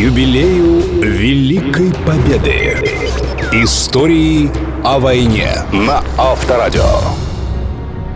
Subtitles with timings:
[0.00, 2.78] юбилею Великой Победы.
[3.52, 4.50] Истории
[4.82, 7.29] о войне на Авторадио.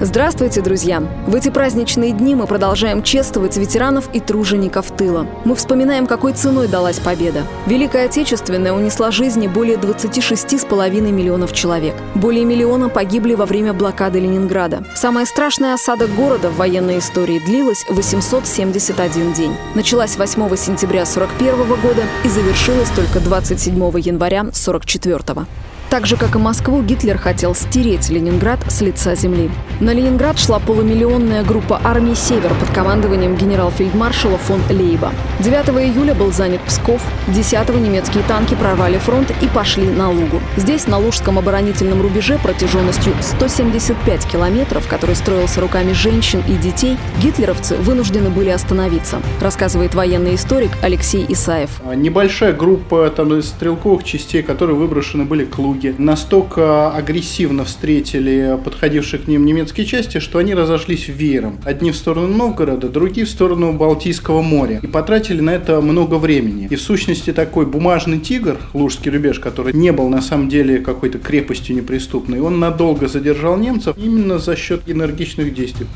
[0.00, 1.00] Здравствуйте, друзья!
[1.26, 5.26] В эти праздничные дни мы продолжаем чествовать ветеранов и тружеников тыла.
[5.44, 7.42] Мы вспоминаем, какой ценой далась победа.
[7.66, 11.94] Великая Отечественная унесла жизни более 26,5 миллионов человек.
[12.16, 14.84] Более миллиона погибли во время блокады Ленинграда.
[14.96, 19.54] Самая страшная осада города в военной истории длилась 871 день.
[19.74, 25.46] Началась 8 сентября 1941 года и завершилась только 27 января 1944
[25.92, 29.50] так же, как и Москву, Гитлер хотел стереть Ленинград с лица земли.
[29.78, 35.12] На Ленинград шла полумиллионная группа армий «Север» под командованием генерал-фельдмаршала фон Лейба.
[35.40, 40.40] 9 июля был занят Псков, 10 немецкие танки прорвали фронт и пошли на Лугу.
[40.56, 47.76] Здесь, на Лужском оборонительном рубеже протяженностью 175 километров, который строился руками женщин и детей, гитлеровцы
[47.76, 51.82] вынуждены были остановиться, рассказывает военный историк Алексей Исаев.
[51.94, 59.20] Небольшая группа там, стрелковых частей, которые выброшены были к Луге, Петербурге настолько агрессивно встретили подходившие
[59.20, 61.58] к ним немецкие части, что они разошлись веером.
[61.64, 64.80] Одни в сторону Новгорода, другие в сторону Балтийского моря.
[64.82, 66.68] И потратили на это много времени.
[66.70, 71.18] И в сущности такой бумажный тигр, Лужский рубеж, который не был на самом деле какой-то
[71.18, 75.86] крепостью неприступной, он надолго задержал немцев именно за счет энергичных действий.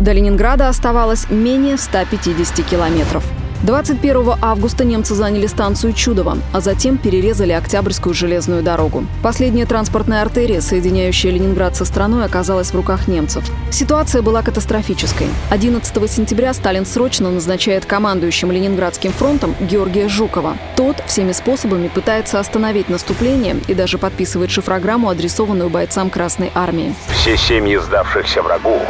[0.00, 3.24] До Ленинграда оставалось менее 150 километров.
[3.62, 9.06] 21 августа немцы заняли станцию Чудово, а затем перерезали Октябрьскую железную дорогу.
[9.22, 13.44] Последняя транспортная артерия, соединяющая Ленинград со страной, оказалась в руках немцев.
[13.70, 15.28] Ситуация была катастрофической.
[15.50, 20.56] 11 сентября Сталин срочно назначает командующим Ленинградским фронтом Георгия Жукова.
[20.76, 26.94] Тот всеми способами пытается остановить наступление и даже подписывает шифрограмму, адресованную бойцам Красной Армии.
[27.08, 28.80] Все семьи сдавшихся врагу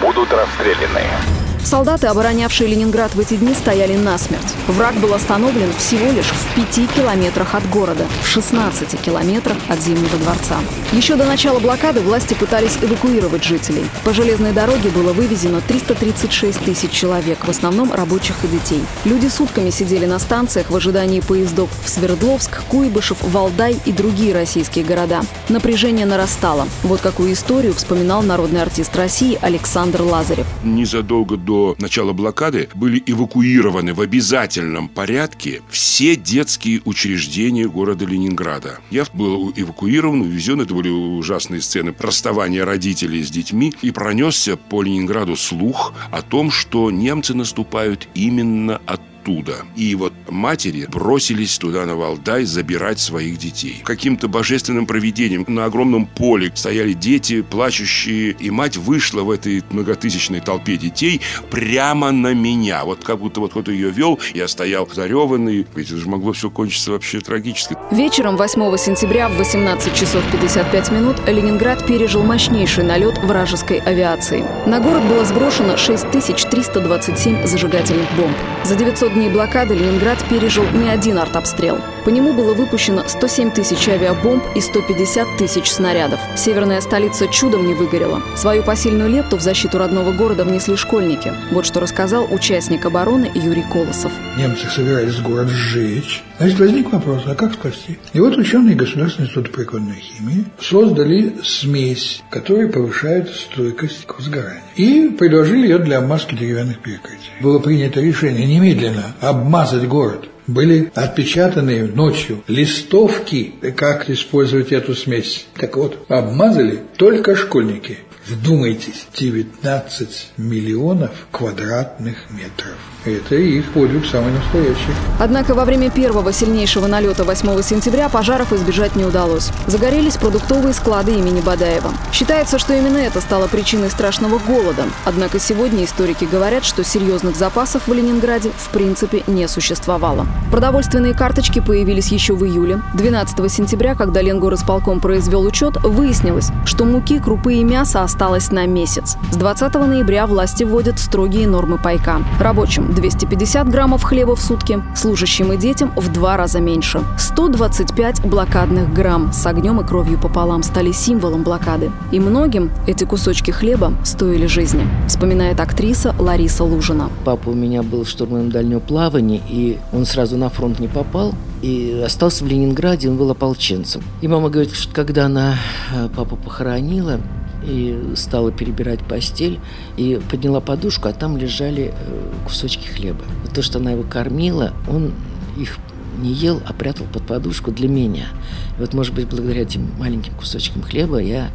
[0.00, 1.45] будут расстреляны.
[1.66, 4.54] Солдаты, оборонявшие Ленинград в эти дни, стояли насмерть.
[4.68, 10.16] Враг был остановлен всего лишь в пяти километрах от города, в 16 километрах от Зимнего
[10.16, 10.58] дворца.
[10.92, 13.84] Еще до начала блокады власти пытались эвакуировать жителей.
[14.04, 18.84] По железной дороге было вывезено 336 тысяч человек, в основном рабочих и детей.
[19.04, 24.84] Люди сутками сидели на станциях в ожидании поездов в Свердловск, Куйбышев, Валдай и другие российские
[24.84, 25.22] города.
[25.48, 26.68] Напряжение нарастало.
[26.84, 30.46] Вот какую историю вспоминал народный артист России Александр Лазарев.
[30.62, 38.80] Незадолго до до начала блокады были эвакуированы в обязательном порядке все детские учреждения города Ленинграда.
[38.90, 40.60] Я был эвакуирован, увезен.
[40.60, 43.72] Это были ужасные сцены расставания родителей с детьми.
[43.80, 49.64] И пронесся по Ленинграду слух о том, что немцы наступают именно от оттуда.
[49.74, 53.82] И вот матери бросились туда на Валдай забирать своих детей.
[53.84, 60.40] Каким-то божественным проведением на огромном поле стояли дети, плачущие, и мать вышла в этой многотысячной
[60.40, 61.20] толпе детей
[61.50, 62.84] прямо на меня.
[62.84, 65.66] Вот как будто вот кто-то ее вел, я стоял зареванный.
[65.74, 67.76] Ведь это же могло все кончиться вообще трагически.
[67.90, 74.44] Вечером 8 сентября в 18 часов 55 минут Ленинград пережил мощнейший налет вражеской авиации.
[74.66, 78.36] На город было сброшено 6327 зажигательных бомб.
[78.64, 81.78] За 900 дней блокады Ленинград пережил не один артобстрел.
[82.04, 86.20] По нему было выпущено 107 тысяч авиабомб и 150 тысяч снарядов.
[86.36, 88.22] Северная столица чудом не выгорела.
[88.36, 91.32] Свою посильную лепту в защиту родного города внесли школьники.
[91.50, 94.12] Вот что рассказал участник обороны Юрий Колосов.
[94.36, 96.22] Немцы собирались город сжечь.
[96.38, 97.98] Значит, возник вопрос, а как спасти?
[98.12, 104.62] И вот ученые Государственного института прикладной химии создали смесь, которая повышает стойкость к возгоранию.
[104.76, 107.30] И предложили ее для обмазки деревянных перекрытий.
[107.40, 115.46] Было принято решение немедленно обмазать город были отпечатаны ночью листовки, как использовать эту смесь.
[115.58, 117.98] Так вот, обмазали только школьники.
[118.28, 122.74] Вдумайтесь, 19 миллионов квадратных метров.
[123.04, 124.90] Это их подвиг самый настоящий.
[125.20, 129.52] Однако во время первого сильнейшего налета 8 сентября пожаров избежать не удалось.
[129.68, 131.92] Загорелись продуктовые склады имени Бадаева.
[132.12, 134.86] Считается, что именно это стало причиной страшного голода.
[135.04, 140.26] Однако сегодня историки говорят, что серьезных запасов в Ленинграде в принципе не существовало.
[140.50, 142.82] Продовольственные карточки появились еще в июле.
[142.94, 148.15] 12 сентября, когда Ленгорисполком произвел учет, выяснилось, что муки, крупы и мясо осталось
[148.50, 149.16] на месяц.
[149.30, 152.22] С 20 ноября власти вводят строгие нормы пайка.
[152.40, 157.02] Рабочим 250 граммов хлеба в сутки, служащим и детям в два раза меньше.
[157.18, 161.90] 125 блокадных грамм с огнем и кровью пополам стали символом блокады.
[162.10, 167.10] И многим эти кусочки хлеба стоили жизни, вспоминает актриса Лариса Лужина.
[167.24, 172.02] Папа у меня был штурманом дальнего плавания, и он сразу на фронт не попал, и
[172.04, 174.02] остался в Ленинграде, он был ополченцем.
[174.20, 175.56] И мама говорит, что когда она
[175.94, 177.20] э, папу похоронила,
[177.64, 179.60] и стала перебирать постель,
[179.96, 183.24] и подняла подушку, а там лежали э, кусочки хлеба.
[183.54, 185.12] то, что она его кормила, он
[185.56, 185.78] их
[186.18, 188.28] не ел, а прятал под подушку для меня.
[188.76, 191.50] И вот, может быть, благодаря этим маленьким кусочкам хлеба я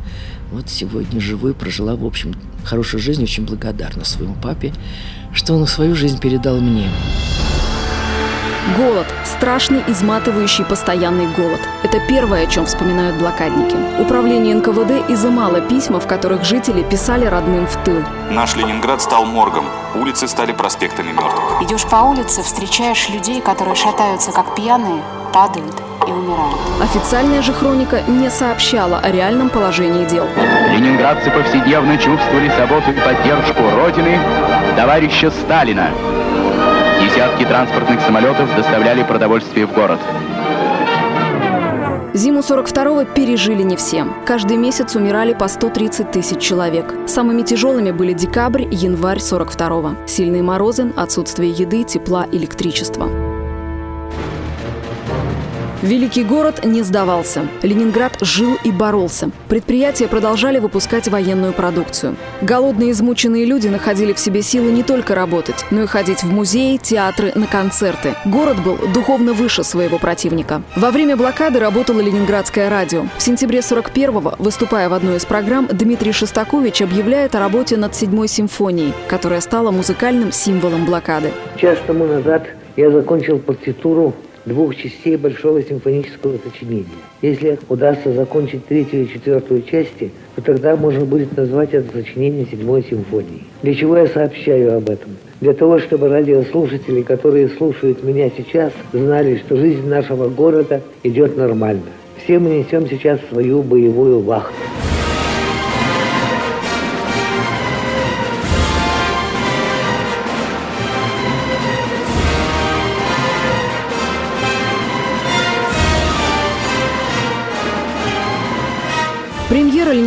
[0.52, 2.34] вот сегодня живу и прожила, в общем,
[2.64, 4.74] хорошую жизнь, очень благодарна своему папе,
[5.34, 6.90] что он свою жизнь передал мне.
[8.78, 9.08] Голод.
[9.26, 11.60] Страшный, изматывающий, постоянный голод.
[11.82, 13.76] Это первое, о чем вспоминают блокадники.
[14.00, 18.04] Управление НКВД изымало письма, в которых жители писали родным в тыл.
[18.30, 19.66] Наш Ленинград стал моргом.
[19.96, 21.64] Улицы стали проспектами мертвых.
[21.64, 25.02] Идешь по улице, встречаешь людей, которые шатаются как пьяные,
[25.34, 26.60] падают и умирают.
[26.82, 30.28] Официальная же хроника не сообщала о реальном положении дел.
[30.72, 34.20] Ленинградцы повседневно чувствовали заботу и поддержку Родины,
[34.76, 35.90] товарища Сталина,
[37.02, 40.00] Десятки транспортных самолетов доставляли продовольствие в город.
[42.14, 44.06] Зиму 42-го пережили не все.
[44.26, 46.94] Каждый месяц умирали по 130 тысяч человек.
[47.08, 49.96] Самыми тяжелыми были декабрь и январь 42-го.
[50.06, 53.31] Сильные морозы, отсутствие еды, тепла, электричества.
[55.82, 57.48] Великий город не сдавался.
[57.64, 59.32] Ленинград жил и боролся.
[59.50, 62.16] Предприятия продолжали выпускать военную продукцию.
[62.42, 66.78] Голодные измученные люди находили в себе силы не только работать, но и ходить в музеи,
[66.78, 68.14] театры, на концерты.
[68.26, 70.62] Город был духовно выше своего противника.
[70.76, 73.06] Во время блокады работало Ленинградское радио.
[73.18, 78.28] В сентябре 41-го, выступая в одной из программ, Дмитрий Шостакович объявляет о работе над седьмой
[78.28, 81.32] симфонией, которая стала музыкальным символом блокады.
[81.58, 82.46] Час тому назад
[82.76, 84.14] я закончил партитуру
[84.46, 86.88] двух частей большого симфонического сочинения.
[87.22, 92.84] Если удастся закончить третью и четвертую части, то тогда можно будет назвать это сочинение седьмой
[92.84, 93.44] симфонией.
[93.62, 95.12] Для чего я сообщаю об этом?
[95.42, 101.82] Для того, чтобы радиослушатели, которые слушают меня сейчас, знали, что жизнь нашего города идет нормально.
[102.24, 104.91] Все мы несем сейчас свою боевую вахту.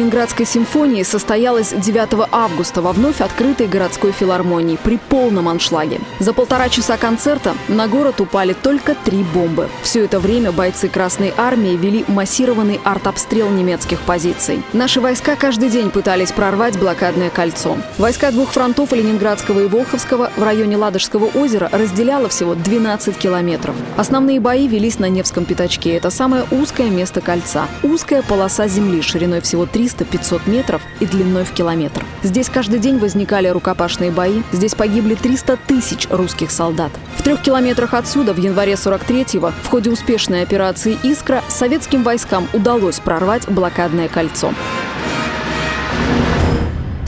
[0.05, 5.99] Ленинградской симфонии состоялась 9 августа во вновь открытой городской филармонии при полном аншлаге.
[6.19, 9.71] За полтора часа концерта на город упали только три бомбы.
[9.83, 14.63] Все это время бойцы Красной Армии вели массированный артобстрел немецких позиций.
[14.75, 17.79] Наши войска каждый день пытались прорвать блокадное кольцо.
[17.97, 23.75] Войска двух фронтов Ленинградского и Волховского в районе Ладожского озера разделяло всего 12 километров.
[23.97, 25.95] Основные бои велись на Невском пятачке.
[25.97, 27.69] Это самое узкое место кольца.
[27.83, 29.94] Узкая полоса земли шириной всего 300.
[29.99, 32.05] 400-500 метров и длиной в километр.
[32.23, 36.93] Здесь каждый день возникали рукопашные бои, здесь погибли 300 тысяч русских солдат.
[37.17, 43.01] В трех километрах отсюда в январе 43-го в ходе успешной операции «Искра» советским войскам удалось
[43.01, 44.53] прорвать блокадное кольцо.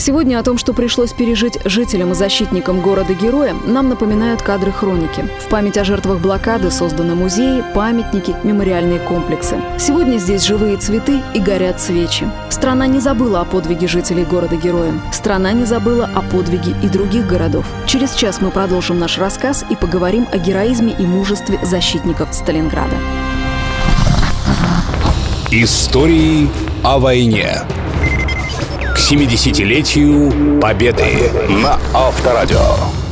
[0.06, 5.28] Сегодня о том, что пришлось пережить жителям и защитникам города-героя, нам напоминают кадры хроники.
[5.44, 9.56] В память о жертвах блокады созданы музеи, памятники, мемориальные комплексы.
[9.80, 12.30] Сегодня здесь живые цветы и горят свечи.
[12.50, 14.92] Страна не забыла о подвиге жителей города-героя.
[15.10, 17.66] Страна не забыла о подвиге и других городов.
[17.86, 22.94] Через час мы продолжим наш рассказ и поговорим о героизме и мужестве защитников Сталинграда.
[25.50, 26.48] Истории
[26.84, 27.66] о войне.
[28.96, 33.05] 70-летию Победы на Авторадио.